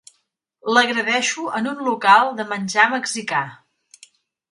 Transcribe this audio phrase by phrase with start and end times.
[0.77, 3.43] L'agredeixo en un local de menjar mexicà.